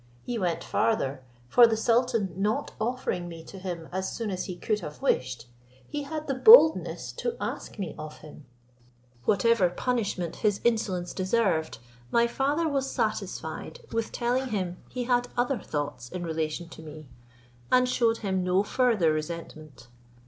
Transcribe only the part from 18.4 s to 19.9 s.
no further resentment.